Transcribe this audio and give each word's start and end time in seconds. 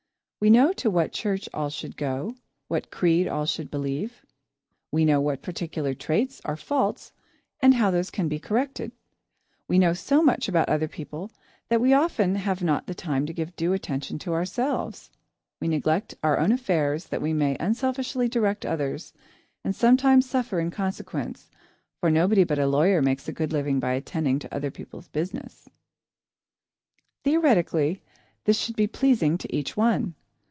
We 0.43 0.49
know 0.49 0.73
to 0.73 0.89
what 0.89 1.11
church 1.11 1.47
all 1.53 1.69
should 1.69 1.95
go; 1.95 2.33
what 2.67 2.89
creed 2.89 3.27
all 3.27 3.45
should 3.45 3.69
believe. 3.69 4.25
We 4.91 5.05
know 5.05 5.21
what 5.21 5.43
particular 5.43 5.93
traits 5.93 6.41
are 6.43 6.57
faults 6.57 7.11
and 7.59 7.75
how 7.75 7.91
these 7.91 8.09
can 8.09 8.27
be 8.27 8.39
corrected. 8.39 8.91
We 9.67 9.77
know 9.77 9.93
so 9.93 10.23
much 10.23 10.49
about 10.49 10.67
other 10.67 10.87
people 10.87 11.29
that 11.69 11.79
we 11.79 11.93
often 11.93 12.33
have 12.37 12.63
not 12.63 12.87
time 12.87 13.27
to 13.27 13.33
give 13.33 13.55
due 13.55 13.71
attention 13.73 14.17
to 14.17 14.33
ourselves. 14.33 15.11
We 15.59 15.67
neglect 15.67 16.15
our 16.23 16.39
own 16.39 16.51
affairs 16.51 17.05
that 17.09 17.21
we 17.21 17.33
may 17.33 17.55
unselfishly 17.59 18.27
direct 18.27 18.65
others, 18.65 19.13
and 19.63 19.75
sometimes 19.75 20.27
suffer 20.27 20.59
in 20.59 20.71
consequence, 20.71 21.51
for 21.99 22.09
nobody 22.09 22.45
but 22.45 22.57
a 22.57 22.65
lawyer 22.65 22.99
makes 23.03 23.27
a 23.27 23.31
good 23.31 23.53
living 23.53 23.79
by 23.79 23.93
attending 23.93 24.39
to 24.39 24.51
other 24.51 24.71
people's 24.71 25.07
business. 25.07 25.53
[Sidenote: 25.53 25.73
Theoretically] 27.23 27.23
Theoretically, 27.89 28.03
this 28.45 28.57
should 28.59 28.75
be 28.75 28.87
pleasing 28.87 29.37
to 29.37 29.55
each 29.55 29.77
one. 29.77 30.15